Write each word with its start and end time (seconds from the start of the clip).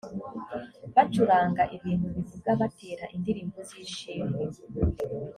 bacuranga 0.93 1.63
ibintu 1.75 2.07
bivuga 2.15 2.49
batera 2.61 3.05
indirimbo 3.15 3.57
z 3.67 3.69
ishimwe 3.85 4.41